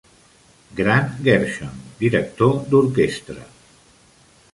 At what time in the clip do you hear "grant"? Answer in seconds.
0.77-1.11